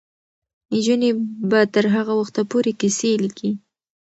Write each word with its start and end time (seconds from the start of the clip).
نجونې 0.71 1.09
به 1.49 1.59
تر 1.73 1.85
هغه 1.95 2.13
وخته 2.21 2.41
پورې 2.51 2.71
کیسې 2.81 3.09
لیکي. 3.23 3.51